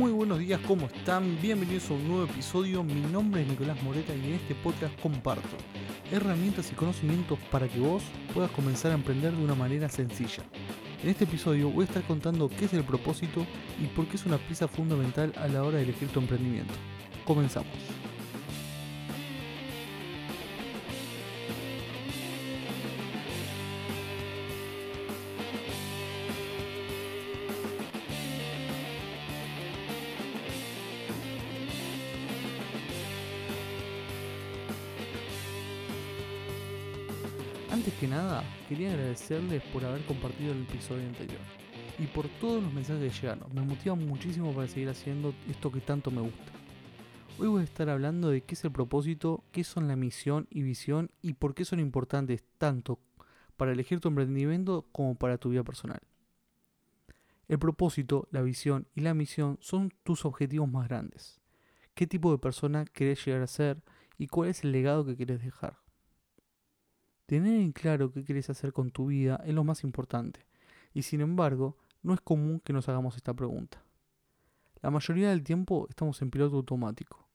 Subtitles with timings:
[0.00, 1.38] Muy buenos días, ¿cómo están?
[1.42, 2.82] Bienvenidos a un nuevo episodio.
[2.82, 5.58] Mi nombre es Nicolás Moreta y en este podcast comparto
[6.10, 10.42] herramientas y conocimientos para que vos puedas comenzar a emprender de una manera sencilla.
[11.02, 13.44] En este episodio voy a estar contando qué es el propósito
[13.78, 16.72] y por qué es una pieza fundamental a la hora de elegir tu emprendimiento.
[17.26, 17.99] Comenzamos.
[37.70, 41.40] Antes que nada, quería agradecerles por haber compartido el episodio anterior
[42.00, 43.54] y por todos los mensajes que llegaron.
[43.54, 46.52] Me motivan muchísimo para seguir haciendo esto que tanto me gusta.
[47.38, 50.62] Hoy voy a estar hablando de qué es el propósito, qué son la misión y
[50.62, 52.98] visión y por qué son importantes tanto
[53.56, 56.00] para elegir tu emprendimiento como para tu vida personal.
[57.46, 61.40] El propósito, la visión y la misión son tus objetivos más grandes.
[61.94, 63.80] ¿Qué tipo de persona querés llegar a ser
[64.18, 65.78] y cuál es el legado que querés dejar?
[67.30, 70.44] Tener en claro qué quieres hacer con tu vida es lo más importante,
[70.92, 73.84] y sin embargo, no es común que nos hagamos esta pregunta.
[74.82, 77.28] La mayoría del tiempo estamos en piloto automático.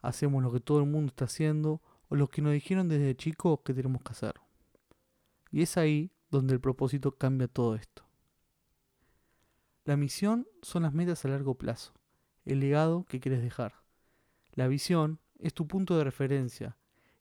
[0.00, 3.62] Hacemos lo que todo el mundo está haciendo o lo que nos dijeron desde chico
[3.62, 4.32] que tenemos que hacer.
[5.50, 8.04] Y es ahí donde el propósito cambia todo esto.
[9.84, 11.92] La misión son las metas a largo plazo,
[12.46, 13.74] el legado que quieres dejar.
[14.52, 16.78] La visión es tu punto de referencia,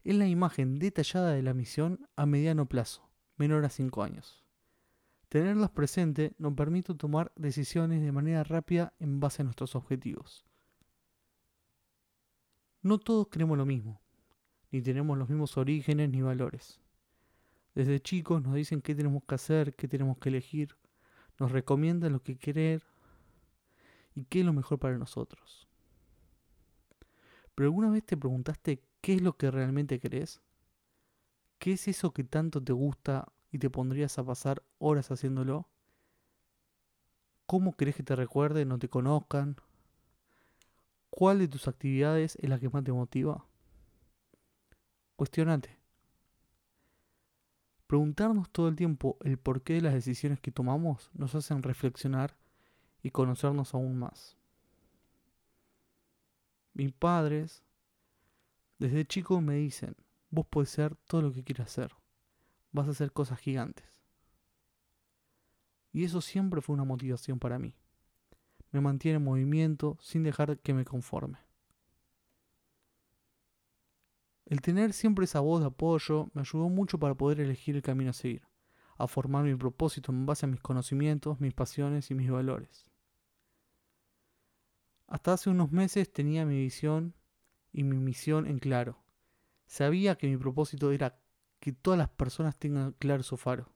[0.07, 4.45] es la imagen detallada de la misión a mediano plazo, menor a 5 años.
[5.27, 10.45] Tenerlas presente nos permite tomar decisiones de manera rápida en base a nuestros objetivos.
[12.81, 13.99] No todos queremos lo mismo,
[14.71, 16.79] ni tenemos los mismos orígenes ni valores.
[17.75, 20.77] Desde chicos nos dicen qué tenemos que hacer, qué tenemos que elegir,
[21.37, 22.81] nos recomiendan lo que querer
[24.15, 25.67] y qué es lo mejor para nosotros.
[27.55, 30.41] ¿Pero alguna vez te preguntaste ¿Qué es lo que realmente querés?
[31.59, 35.69] ¿Qué es eso que tanto te gusta y te pondrías a pasar horas haciéndolo?
[37.45, 39.55] ¿Cómo querés que te recuerden o te conozcan?
[41.09, 43.45] ¿Cuál de tus actividades es la que más te motiva?
[45.15, 45.79] Cuestionate.
[47.87, 52.35] Preguntarnos todo el tiempo el porqué de las decisiones que tomamos nos hacen reflexionar
[53.01, 54.35] y conocernos aún más.
[56.73, 57.63] Mis padres
[58.79, 59.95] desde chico me dicen,
[60.29, 61.95] vos podés ser todo lo que quieras ser.
[62.71, 63.85] Vas a hacer cosas gigantes.
[65.91, 67.75] Y eso siempre fue una motivación para mí.
[68.71, 71.39] Me mantiene en movimiento sin dejar que me conforme.
[74.45, 78.11] El tener siempre esa voz de apoyo me ayudó mucho para poder elegir el camino
[78.11, 78.43] a seguir,
[78.97, 82.85] a formar mi propósito en base a mis conocimientos, mis pasiones y mis valores.
[85.07, 87.13] Hasta hace unos meses tenía mi visión
[87.71, 88.97] y mi misión en claro.
[89.65, 91.19] Sabía que mi propósito era
[91.59, 93.73] que todas las personas tengan claro su faro,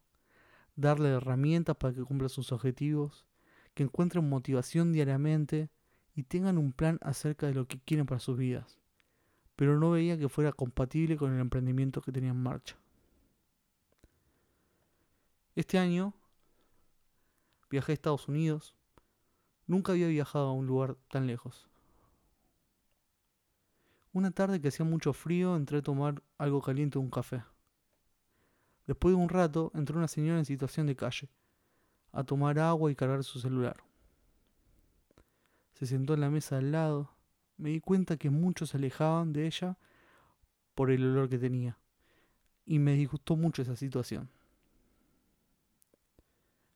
[0.76, 3.26] darle herramientas para que cumplan sus objetivos,
[3.74, 5.70] que encuentren motivación diariamente
[6.16, 8.80] y tengan un plan acerca de lo que quieren para sus vidas,
[9.56, 12.78] pero no veía que fuera compatible con el emprendimiento que tenía en marcha.
[15.56, 16.14] Este año
[17.70, 18.76] viajé a Estados Unidos,
[19.68, 21.71] nunca había viajado a un lugar tan lejos.
[24.14, 27.44] Una tarde que hacía mucho frío entré a tomar algo caliente o un café.
[28.86, 31.30] Después de un rato entró una señora en situación de calle,
[32.12, 33.78] a tomar agua y cargar su celular.
[35.74, 37.10] Se sentó en la mesa al lado.
[37.58, 39.78] Me di cuenta que muchos se alejaban de ella
[40.76, 41.78] por el olor que tenía.
[42.66, 44.30] Y me disgustó mucho esa situación.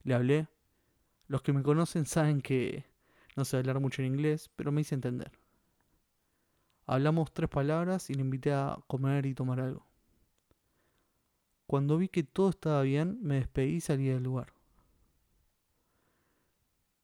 [0.04, 0.48] Le hablé.
[1.28, 2.86] Los que me conocen saben que
[3.36, 5.32] no sé hablar mucho en inglés, pero me hice entender.
[6.86, 9.86] Hablamos tres palabras y le invité a comer y tomar algo.
[11.66, 14.54] Cuando vi que todo estaba bien, me despedí y salí del lugar.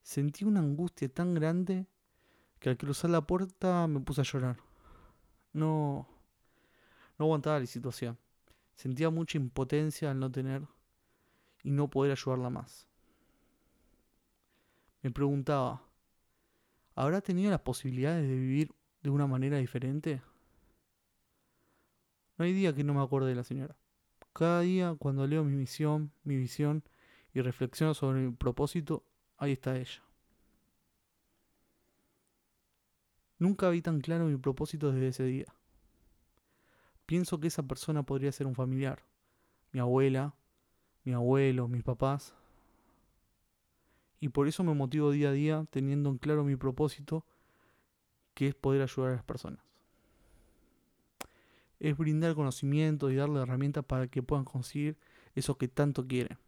[0.02, 1.86] Sentí una angustia tan grande
[2.60, 4.58] que al cruzar la puerta me puse a llorar.
[5.52, 6.06] No,
[7.18, 8.18] no aguantaba la situación.
[8.74, 10.62] Sentía mucha impotencia al no tener
[11.64, 12.86] y no poder ayudarla más.
[15.02, 15.82] Me preguntaba,
[16.94, 20.22] ¿habrá tenido las posibilidades de vivir de una manera diferente?
[22.38, 23.76] No hay día que no me acuerde de la señora.
[24.32, 26.82] Cada día cuando leo mi misión, mi visión
[27.34, 29.04] y reflexiono sobre mi propósito,
[29.36, 30.02] ahí está ella.
[33.38, 35.46] Nunca vi tan claro mi propósito desde ese día.
[37.06, 39.02] Pienso que esa persona podría ser un familiar,
[39.72, 40.34] mi abuela,
[41.04, 42.34] mi abuelo, mis papás.
[44.20, 47.26] y por eso me motivo día a día teniendo en claro mi propósito,
[48.34, 49.60] que es poder ayudar a las personas.
[51.80, 54.96] Es brindar conocimiento y darle herramientas para que puedan conseguir
[55.34, 56.38] eso que tanto quieren.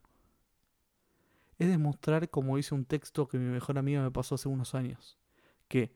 [1.58, 5.19] Es demostrar, como dice un texto que mi mejor amiga me pasó hace unos años,
[5.69, 5.92] que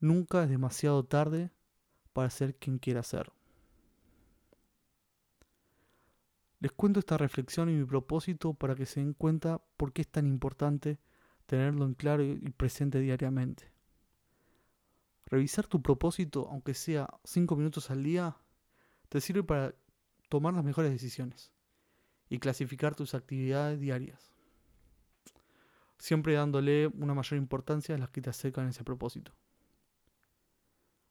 [0.00, 1.50] nunca es demasiado tarde
[2.12, 3.32] para ser quien quiera ser.
[6.60, 10.08] Les cuento esta reflexión y mi propósito para que se den cuenta por qué es
[10.08, 10.98] tan importante
[11.44, 13.73] tenerlo en claro y presente diariamente.
[15.26, 18.36] Revisar tu propósito, aunque sea 5 minutos al día,
[19.08, 19.74] te sirve para
[20.28, 21.52] tomar las mejores decisiones
[22.28, 24.32] y clasificar tus actividades diarias.
[25.98, 29.32] Siempre dándole una mayor importancia a las que te acercan a ese propósito.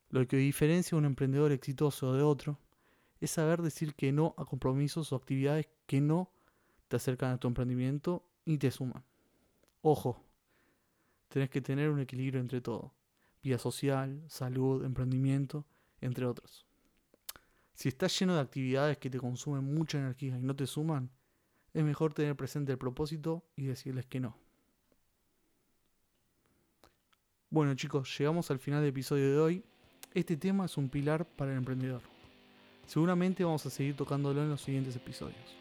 [0.10, 2.60] Lo que diferencia a un emprendedor exitoso de otro
[3.20, 6.32] es saber decir que no a compromisos o actividades que no
[6.88, 9.04] te acercan a tu emprendimiento y te suman.
[9.82, 10.24] Ojo,
[11.30, 12.94] tenés que tener un equilibrio entre todo.
[13.44, 15.66] Vida social, salud, emprendimiento,
[16.02, 16.66] entre otros.
[17.74, 21.12] Si estás lleno de actividades que te consumen mucha energía y no te suman,
[21.74, 24.38] es mejor tener presente el propósito y decirles que no.
[27.50, 29.64] Bueno chicos, llegamos al final del episodio de hoy.
[30.14, 32.02] Este tema es un pilar para el emprendedor.
[32.86, 35.58] Seguramente vamos a seguir tocándolo en los siguientes episodios.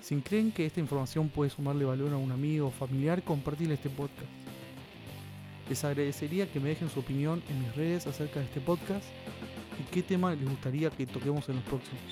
[0.00, 3.90] Si creen que esta información puede sumarle valor a un amigo o familiar, compartirle este
[3.90, 4.45] podcast.
[5.68, 9.04] Les agradecería que me dejen su opinión en mis redes acerca de este podcast
[9.80, 12.02] y qué tema les gustaría que toquemos en los próximos.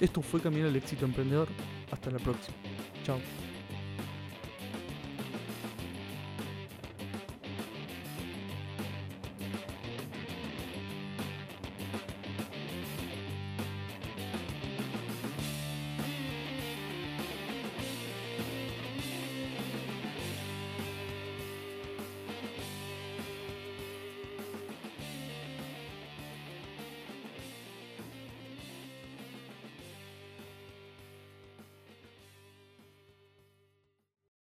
[0.00, 1.48] Esto fue Camino al Éxito Emprendedor.
[1.90, 2.56] Hasta la próxima.
[3.04, 3.18] Chao.